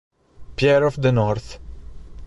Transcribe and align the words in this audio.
Pierre 0.55 0.83
of 0.87 0.99
the 0.99 1.11
North 1.11 1.59